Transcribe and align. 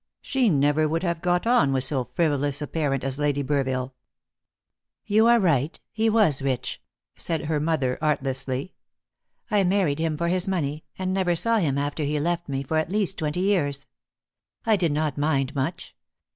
She 0.23 0.49
never 0.49 0.87
would 0.89 1.03
have 1.03 1.21
got 1.21 1.45
on 1.45 1.71
with 1.71 1.83
so 1.83 2.05
frivolous 2.15 2.59
a 2.59 2.65
parent 2.65 3.03
as 3.03 3.19
Lady 3.19 3.43
Burville. 3.43 3.93
"You 5.05 5.27
are 5.27 5.39
right; 5.39 5.79
he 5.91 6.09
was 6.09 6.41
rich," 6.41 6.81
said 7.15 7.41
her 7.45 7.59
mother 7.59 7.99
artlessly. 8.01 8.73
"I 9.51 9.63
married 9.63 9.99
him 9.99 10.17
for 10.17 10.27
his 10.29 10.47
money, 10.47 10.85
and 10.97 11.13
never 11.13 11.35
saw 11.35 11.59
him 11.59 11.77
after 11.77 12.01
he 12.01 12.19
left 12.19 12.49
me 12.49 12.63
for 12.63 12.77
at 12.77 12.89
least 12.91 13.19
twenty 13.19 13.41
years. 13.41 13.85
I 14.65 14.75
did 14.75 14.91
not 14.91 15.19
mind 15.19 15.53
much. 15.53 15.95